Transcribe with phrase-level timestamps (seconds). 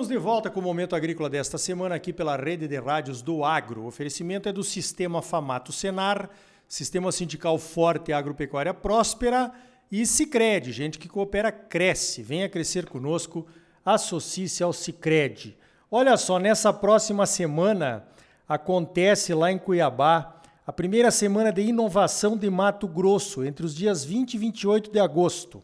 [0.00, 3.44] Estamos de volta com o Momento Agrícola desta semana aqui pela rede de rádios do
[3.44, 3.82] Agro.
[3.82, 6.30] O oferecimento é do Sistema Famato Senar,
[6.66, 9.52] Sistema Sindical Forte Agropecuária Próspera
[9.92, 10.72] e Cicred.
[10.72, 12.22] Gente que coopera cresce.
[12.22, 13.46] Venha crescer conosco,
[13.84, 15.54] associe-se ao Cicred.
[15.90, 18.02] Olha só, nessa próxima semana
[18.48, 24.02] acontece lá em Cuiabá a primeira semana de inovação de Mato Grosso, entre os dias
[24.02, 25.62] 20 e 28 de agosto.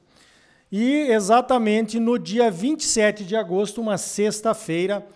[0.79, 5.07] E exatamente no dia 27 de agosto, uma sexta-feira,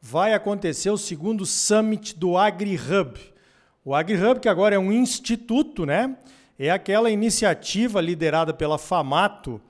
[0.00, 3.18] vai acontecer o segundo Summit do AgriHub.
[3.84, 6.16] O AgriHub, que agora é um instituto, né?
[6.56, 9.60] É aquela iniciativa liderada pela FAMATO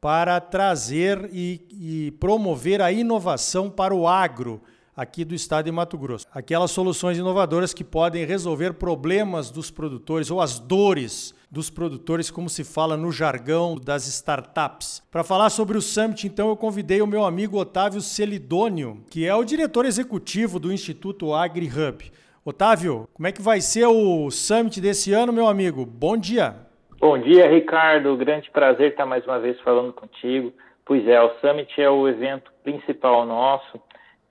[0.00, 4.62] para trazer e, e promover a inovação para o agro
[4.96, 6.28] aqui do estado de Mato Grosso.
[6.32, 12.48] Aquelas soluções inovadoras que podem resolver problemas dos produtores ou as dores dos produtores, como
[12.48, 15.06] se fala no jargão das startups.
[15.10, 19.34] Para falar sobre o Summit, então, eu convidei o meu amigo Otávio Celidônio, que é
[19.34, 22.10] o diretor executivo do Instituto AgriHub.
[22.42, 25.84] Otávio, como é que vai ser o Summit desse ano, meu amigo?
[25.84, 26.56] Bom dia.
[26.98, 28.16] Bom dia, Ricardo.
[28.16, 30.54] Grande prazer estar mais uma vez falando contigo.
[30.86, 33.78] Pois é, o Summit é o evento principal nosso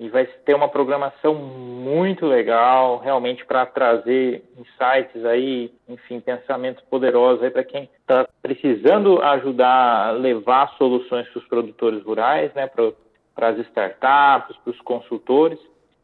[0.02, 7.44] e vai ter uma programação muito legal, realmente para trazer insights aí, enfim, pensamentos poderosos
[7.44, 13.50] aí para quem está precisando ajudar a levar soluções para os produtores rurais, né, para
[13.50, 15.60] as startups, para os consultores,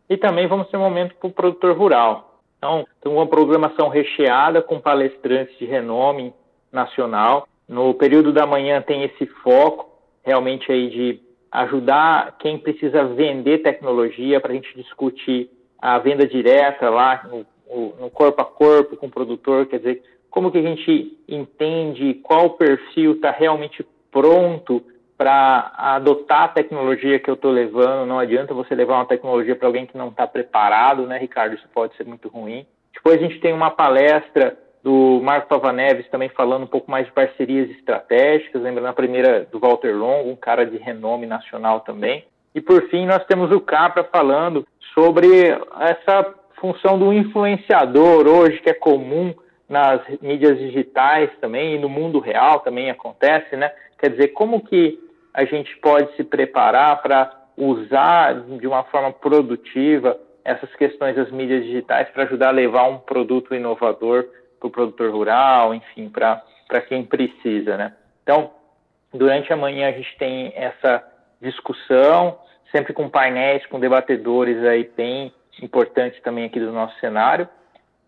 [0.07, 2.39] e também vamos ter um momento para o produtor rural.
[2.59, 6.35] Então, tem uma programação recheada com palestrantes de renome
[6.71, 7.47] nacional.
[7.67, 9.89] No período da manhã tem esse foco
[10.23, 16.89] realmente aí de ajudar quem precisa vender tecnologia para a gente discutir a venda direta
[16.89, 17.45] lá no,
[17.99, 22.51] no, corpo a corpo com o produtor, quer dizer, como que a gente entende qual
[22.51, 24.83] perfil está realmente pronto
[25.17, 28.05] para adotar a tecnologia que eu estou levando.
[28.05, 31.55] Não adianta você levar uma tecnologia para alguém que não está preparado, né, Ricardo?
[31.55, 32.65] Isso pode ser muito ruim.
[32.93, 37.05] Depois a gente tem uma palestra do Marco Pava Neves também falando um pouco mais
[37.05, 42.25] de parcerias estratégicas, lembrando a primeira do Walter Longo, um cara de renome nacional também.
[42.55, 45.27] E por fim, nós temos o Capra falando sobre
[45.79, 49.33] essa função do influenciador hoje, que é comum
[49.69, 53.71] nas mídias digitais também e no mundo real também acontece, né?
[53.99, 54.99] Quer dizer, como que
[55.33, 61.63] a gente pode se preparar para usar de uma forma produtiva essas questões das mídias
[61.65, 64.25] digitais para ajudar a levar um produto inovador
[64.59, 67.93] para o produtor rural, enfim, para quem precisa, né?
[68.23, 68.51] Então,
[69.13, 71.03] durante a manhã a gente tem essa
[71.41, 72.39] discussão,
[72.71, 77.47] sempre com painéis, com debatedores aí bem importantes também aqui do nosso cenário.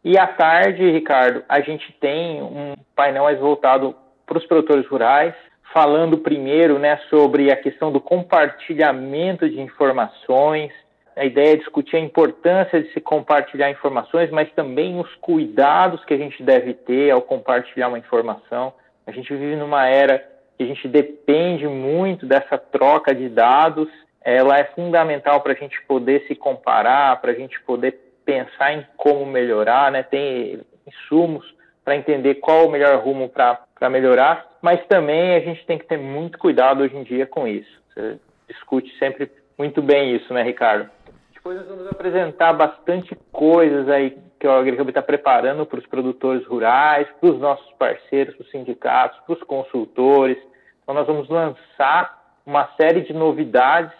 [0.04, 3.96] E à tarde, Ricardo, a gente tem um painel mais voltado
[4.26, 5.34] para os produtores rurais,
[5.74, 10.72] falando primeiro né, sobre a questão do compartilhamento de informações,
[11.20, 16.14] a ideia é discutir a importância de se compartilhar informações, mas também os cuidados que
[16.14, 18.74] a gente deve ter ao compartilhar uma informação.
[19.06, 20.20] A gente vive numa era
[20.58, 23.90] que a gente depende muito dessa troca de dados.
[24.24, 28.88] Ela é fundamental para a gente poder se comparar, para a gente poder pensar em
[28.96, 30.04] como melhorar, né?
[30.04, 31.46] Tem insumos
[31.84, 35.98] para entender qual o melhor rumo para melhorar, mas também a gente tem que ter
[35.98, 37.82] muito cuidado hoje em dia com isso.
[37.94, 40.90] Você discute sempre muito bem isso, né, Ricardo?
[41.40, 46.46] Depois nós vamos apresentar bastante coisas aí que o AgriHub está preparando para os produtores
[46.46, 50.38] rurais, para os nossos parceiros, para os sindicatos, para os consultores.
[50.84, 53.94] Então nós vamos lançar uma série de novidades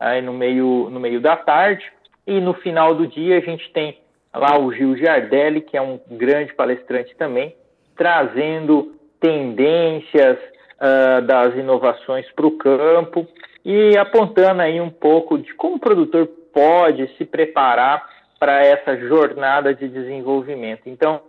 [0.00, 1.84] aí no meio, no meio da tarde.
[2.26, 3.98] E no final do dia a gente tem
[4.34, 7.54] lá o Gil Giardelli, que é um grande palestrante também,
[7.96, 13.28] trazendo tendências uh, das inovações para o campo
[13.62, 19.74] e apontando aí um pouco de como o produtor pode se preparar para essa jornada
[19.74, 20.82] de desenvolvimento.
[20.86, 21.20] Então,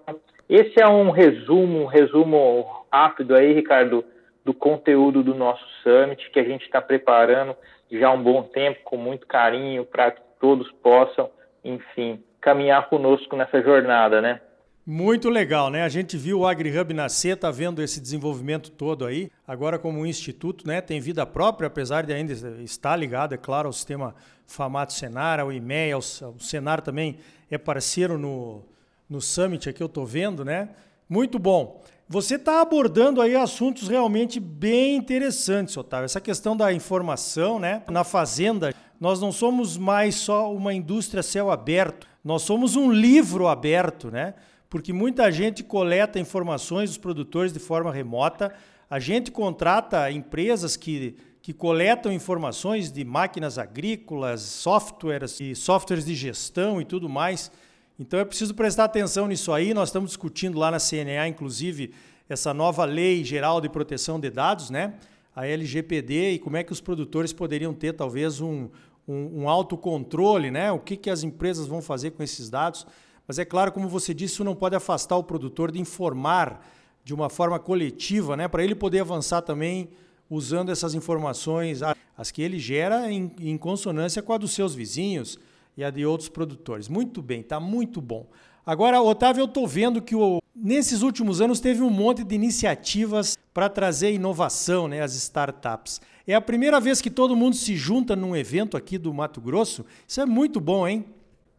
[0.48, 4.04] esse é um resumo, um resumo rápido aí, Ricardo,
[4.46, 7.56] do conteúdo do nosso summit que a gente está preparando
[7.92, 11.30] já há um bom tempo, com muito carinho, para que todos possam,
[11.64, 14.42] enfim, caminhar conosco nessa jornada, né?
[14.92, 15.84] Muito legal, né?
[15.84, 19.30] A gente viu o AgriHub nascer, tá vendo esse desenvolvimento todo aí.
[19.48, 22.34] Agora como um instituto, né, tem vida própria, apesar de ainda
[22.64, 24.16] estar ligado, é claro, ao sistema
[24.48, 26.02] Famato Senar, ao IMEA, o
[26.40, 27.20] Senar também
[27.52, 28.64] é parceiro no,
[29.08, 30.70] no Summit aqui, eu estou vendo, né?
[31.08, 31.84] Muito bom.
[32.08, 36.06] Você está abordando aí assuntos realmente bem interessantes, Otávio.
[36.06, 37.84] Essa questão da informação, né?
[37.92, 43.48] Na fazenda, nós não somos mais só uma indústria céu aberto, nós somos um livro
[43.48, 44.34] aberto, né?
[44.70, 48.54] Porque muita gente coleta informações dos produtores de forma remota.
[48.90, 56.14] A gente contrata empresas que que coletam informações de máquinas agrícolas, softwares e softwares de
[56.14, 57.52] gestão e tudo mais.
[57.98, 59.74] Então é preciso prestar atenção nisso aí.
[59.74, 61.94] Nós estamos discutindo lá na CNA, inclusive,
[62.28, 64.96] essa nova lei geral de proteção de dados, né?
[65.36, 68.70] A LGPD e como é que os produtores poderiam ter talvez um,
[69.08, 70.72] um, um autocontrole, né?
[70.72, 72.86] O que, que as empresas vão fazer com esses dados.
[73.30, 76.68] Mas é claro, como você disse, isso não pode afastar o produtor de informar
[77.04, 78.48] de uma forma coletiva, né?
[78.48, 79.90] Para ele poder avançar também
[80.28, 81.82] usando essas informações,
[82.18, 85.38] as que ele gera em, em consonância com a dos seus vizinhos
[85.78, 86.88] e a de outros produtores.
[86.88, 88.26] Muito bem, está muito bom.
[88.66, 93.38] Agora, Otávio, eu estou vendo que o, nesses últimos anos teve um monte de iniciativas
[93.54, 96.02] para trazer inovação, né, as startups.
[96.26, 99.86] É a primeira vez que todo mundo se junta num evento aqui do Mato Grosso.
[100.08, 101.06] Isso é muito bom, hein?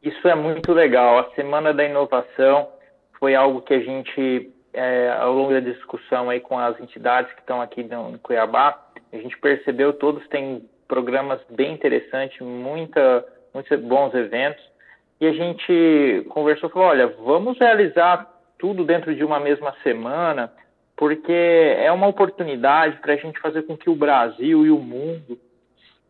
[0.02, 1.18] Isso é muito legal.
[1.18, 2.68] A Semana da Inovação
[3.18, 7.40] foi algo que a gente é, ao longo da discussão aí com as entidades que
[7.40, 8.78] estão aqui no, Cuiabá,
[9.12, 14.62] a gente percebeu todos têm programas bem interessantes, muita, muitos bons eventos,
[15.20, 18.26] e a gente conversou, falou, olha, vamos realizar
[18.58, 20.52] tudo dentro de uma mesma semana,
[20.96, 25.38] porque é uma oportunidade para a gente fazer com que o Brasil e o mundo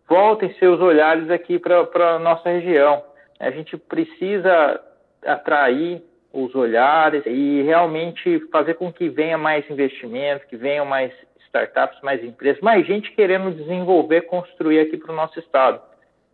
[0.08, 3.02] voltem seus olhares aqui para a nossa região.
[3.40, 4.80] A gente precisa
[5.24, 6.02] atrair
[6.32, 11.12] os olhares e realmente fazer com que venha mais investimento, que venham mais
[11.46, 15.80] startups, mais empresas, mais gente querendo desenvolver, construir aqui para o nosso estado.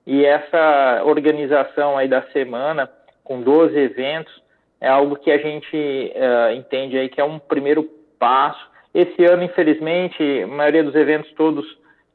[0.07, 2.91] E essa organização aí da semana,
[3.25, 4.43] com 12 eventos,
[4.81, 7.83] é algo que a gente uh, entende aí que é um primeiro
[8.19, 8.61] passo.
[8.93, 11.67] Esse ano, infelizmente, a maioria dos eventos todos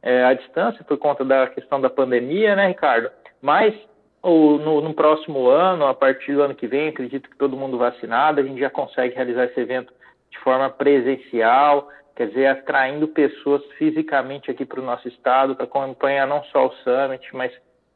[0.02, 3.10] é, à distância por conta da questão da pandemia, né, Ricardo?
[3.42, 3.76] Mas
[4.22, 7.78] ou no, no, próximo ano, a partir do ano que vem, acredito que todo mundo
[7.78, 9.92] vacinado, a gente já consegue realizar esse evento
[10.30, 16.28] de forma presencial, quer dizer, atraindo pessoas fisicamente aqui para o nosso estado para acompanhar
[16.28, 17.52] não só o Summit, mas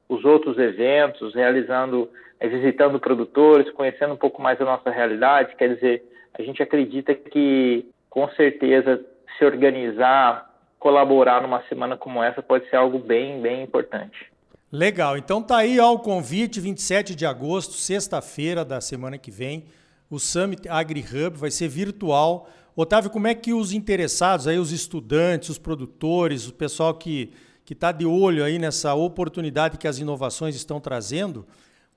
[0.10, 5.56] os outros eventos, realizando, é, visitando produtores, conhecendo um pouco mais a nossa realidade.
[5.56, 9.04] Quer dizer, a gente acredita que, com certeza,
[9.38, 10.50] se organizar,
[10.80, 14.35] colaborar numa semana como essa pode ser algo bem, bem importante.
[14.72, 19.66] Legal, então tá aí ó, o convite, 27 de agosto, sexta-feira da semana que vem,
[20.10, 22.50] o Summit AgriHub vai ser virtual.
[22.76, 27.32] Otávio, como é que os interessados, aí, os estudantes, os produtores, o pessoal que
[27.70, 31.48] está de olho aí nessa oportunidade que as inovações estão trazendo,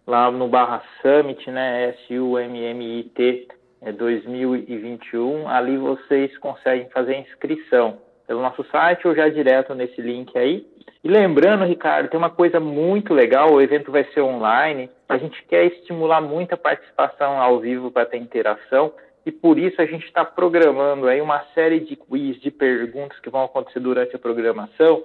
[0.08, 3.48] lá no barra Summit, né, S-U-M-M-I-T,
[3.92, 5.48] 2021.
[5.48, 7.98] Ali vocês conseguem fazer a inscrição
[8.28, 10.66] pelo nosso site ou já direto nesse link aí.
[11.04, 15.44] E lembrando, Ricardo, tem uma coisa muito legal, o evento vai ser online, a gente
[15.44, 18.92] quer estimular muita participação ao vivo para ter interação,
[19.24, 23.30] e por isso a gente está programando aí uma série de quiz, de perguntas que
[23.30, 25.04] vão acontecer durante a programação,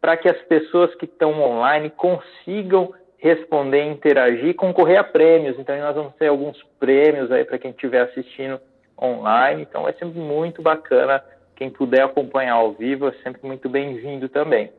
[0.00, 5.58] para que as pessoas que estão online consigam responder, interagir, concorrer a prêmios.
[5.58, 8.60] Então nós vamos ter alguns prêmios aí para quem estiver assistindo
[9.00, 9.62] online.
[9.62, 11.22] Então vai ser muito bacana.
[11.54, 14.70] Quem puder acompanhar ao vivo é sempre muito bem-vindo também.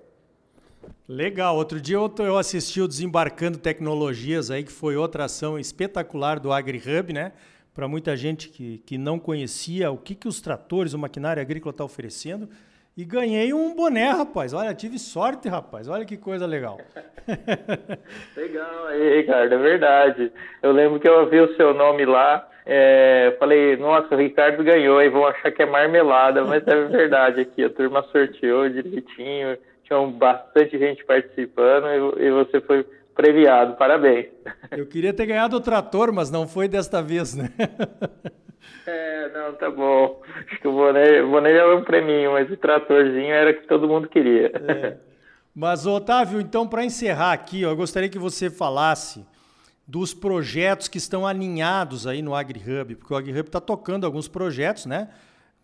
[1.08, 1.56] Legal.
[1.56, 7.14] Outro dia eu assisti o Desembarcando Tecnologias aí, que foi outra ação espetacular do AgriHub,
[7.14, 7.32] né?
[7.74, 11.72] Para muita gente que, que não conhecia o que, que os tratores, o maquinário agrícola
[11.72, 12.50] está oferecendo.
[12.98, 14.56] E ganhei um boné, rapaz.
[14.56, 15.88] Olha, tive sorte, rapaz.
[15.88, 16.80] Olha que coisa legal.
[18.36, 20.32] legal aí, Ricardo, é verdade.
[20.64, 22.50] Eu lembro que eu ouvi o seu nome lá.
[22.66, 27.42] É, falei, nossa, o Ricardo ganhou e vão achar que é marmelada, mas é verdade
[27.42, 27.64] aqui.
[27.64, 32.84] A turma sorteou direitinho, tinha bastante gente participando e, e você foi
[33.16, 33.76] premiado.
[33.76, 34.26] Parabéns.
[34.72, 37.50] Eu queria ter ganhado o trator, mas não foi desta vez, né?
[38.88, 40.22] É, não, tá bom.
[40.48, 44.08] Acho que o o boné é um preminho, mas o tratorzinho era que todo mundo
[44.08, 44.52] queria.
[44.56, 44.98] É.
[45.60, 49.26] Mas, Otávio, então, para encerrar aqui, eu gostaria que você falasse
[49.88, 54.86] dos projetos que estão alinhados aí no AgriHub, porque o AgriHub está tocando alguns projetos,
[54.86, 55.10] né?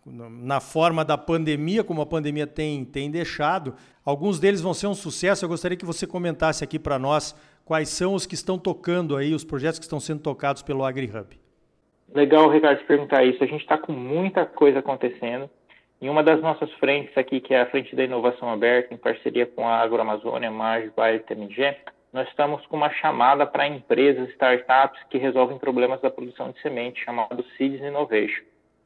[0.04, 3.74] Na forma da pandemia, como a pandemia tem, tem deixado.
[4.04, 5.44] Alguns deles vão ser um sucesso.
[5.44, 9.32] Eu gostaria que você comentasse aqui para nós quais são os que estão tocando aí,
[9.32, 11.43] os projetos que estão sendo tocados pelo AgriHub.
[12.14, 13.42] Legal, Ricardo, perguntar isso.
[13.42, 15.50] A gente está com muita coisa acontecendo.
[16.00, 19.44] Em uma das nossas frentes aqui, que é a Frente da Inovação Aberta, em parceria
[19.44, 21.76] com a Agroamazônia, Marge, Bayer TMG,
[22.12, 27.04] nós estamos com uma chamada para empresas, startups que resolvem problemas da produção de semente,
[27.04, 28.44] chamado Seeds Innovation.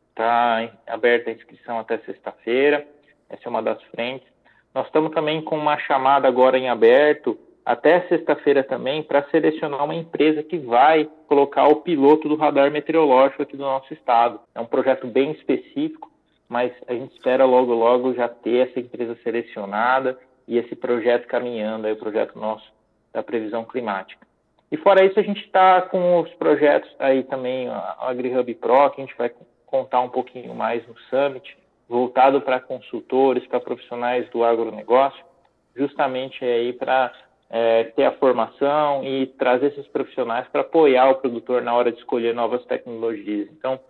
[0.09, 2.87] Está aberta a inscrição até sexta-feira,
[3.29, 4.27] essa é uma das frentes.
[4.75, 9.95] Nós estamos também com uma chamada agora em aberto até sexta-feira também para selecionar uma
[9.95, 14.41] empresa que vai colocar o piloto do radar meteorológico aqui do nosso estado.
[14.55, 16.11] É um projeto bem específico,
[16.49, 21.87] mas a gente espera logo, logo já ter essa empresa selecionada e esse projeto caminhando,
[21.87, 22.65] aí, o projeto nosso
[23.13, 24.27] da previsão climática.
[24.73, 29.03] E fora isso, a gente está com os projetos aí também, a AgriHub Pro, que
[29.03, 29.31] a gente vai
[29.67, 31.55] contar um pouquinho mais no Summit,
[31.87, 35.23] voltado para consultores, para profissionais do agronegócio,
[35.77, 37.13] justamente aí para
[37.51, 41.99] é, ter a formação e trazer esses profissionais para apoiar o produtor na hora de
[41.99, 43.49] escolher novas tecnologias.
[43.51, 43.81] Então,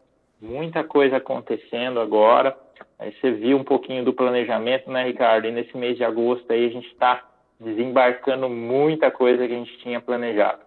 [0.41, 2.57] muita coisa acontecendo agora.
[2.99, 5.47] Aí você viu um pouquinho do planejamento, né, Ricardo?
[5.47, 7.25] E nesse mês de agosto aí a gente está
[7.59, 10.61] desembarcando muita coisa que a gente tinha planejado.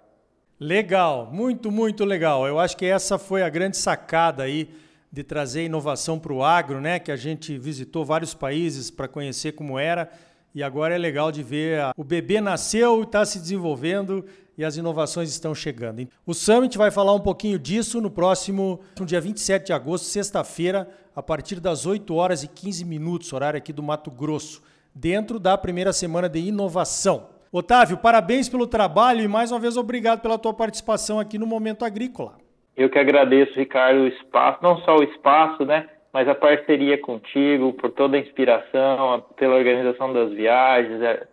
[0.60, 2.46] Legal, muito, muito legal.
[2.46, 4.70] Eu acho que essa foi a grande sacada aí
[5.12, 7.00] de trazer inovação para o agro, né?
[7.00, 10.10] Que a gente visitou vários países para conhecer como era
[10.54, 11.94] e agora é legal de ver a...
[11.96, 14.26] o bebê nasceu e está se desenvolvendo
[14.58, 16.08] e as inovações estão chegando.
[16.26, 20.88] O Summit vai falar um pouquinho disso no próximo no dia 27 de agosto, sexta-feira,
[21.16, 24.62] a partir das 8 horas e 15 minutos, horário aqui do Mato Grosso,
[24.94, 27.30] dentro da primeira semana de inovação.
[27.52, 31.84] Otávio, parabéns pelo trabalho e mais uma vez obrigado pela tua participação aqui no Momento
[31.84, 32.38] Agrícola.
[32.78, 37.74] Eu que agradeço, Ricardo, o espaço, não só o espaço, né, mas a parceria contigo,
[37.74, 41.26] por toda a inspiração, pela organização das viagens, é,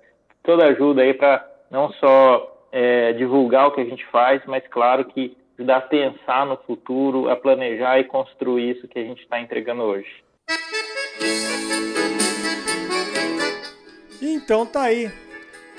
[0.43, 4.67] toda a ajuda aí para não só é, divulgar o que a gente faz, mas
[4.69, 9.23] claro que ajudar a pensar no futuro, a planejar e construir isso que a gente
[9.23, 10.09] está entregando hoje.
[14.23, 15.11] Então tá aí.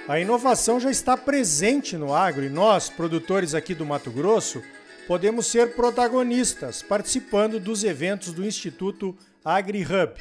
[0.07, 4.61] A inovação já está presente no agro e nós, produtores aqui do Mato Grosso,
[5.09, 10.13] podemos ser protagonistas participando dos eventos do Instituto AgriHub.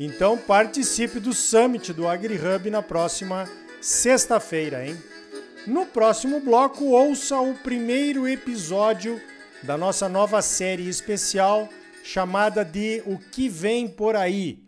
[0.00, 3.48] Então participe do Summit do AgriHub na próxima
[3.80, 5.00] sexta-feira, hein?
[5.64, 9.22] No próximo bloco, ouça o primeiro episódio
[9.62, 11.68] da nossa nova série especial
[12.02, 14.58] chamada de O que vem por aí.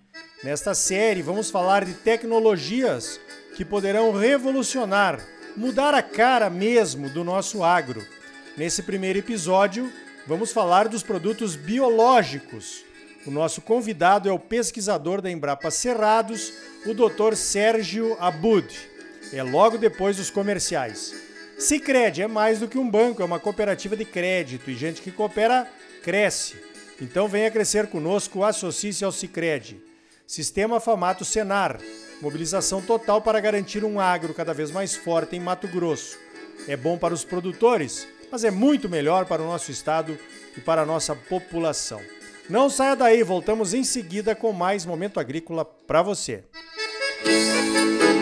[0.45, 3.19] Nesta série, vamos falar de tecnologias
[3.57, 5.21] que poderão revolucionar,
[5.57, 8.07] mudar a cara mesmo do nosso agro.
[8.59, 9.89] Nesse primeiro episódio,
[10.27, 12.85] vamos falar dos produtos biológicos.
[13.25, 16.53] O nosso convidado é o pesquisador da Embrapa Cerrados,
[16.85, 17.37] o Dr.
[17.37, 18.67] Sérgio Abud.
[19.33, 21.15] É logo depois dos comerciais.
[21.57, 25.13] Sicredi é mais do que um banco, é uma cooperativa de crédito e gente que
[25.13, 25.71] coopera
[26.03, 26.57] cresce.
[27.01, 29.81] Então venha crescer conosco, associe-se ao Sicredi.
[30.27, 31.79] Sistema Famato Senar
[32.21, 36.19] Mobilização total para garantir um agro cada vez mais forte em Mato Grosso.
[36.67, 40.19] É bom para os produtores, mas é muito melhor para o nosso estado
[40.57, 42.01] e para a nossa população.
[42.49, 46.45] Não saia daí, voltamos em seguida com mais momento agrícola para você.
[47.25, 48.18] Música